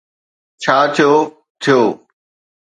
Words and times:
ڇا 0.61 0.77
ٿيو، 0.95 1.11
ٿيو. 1.61 1.79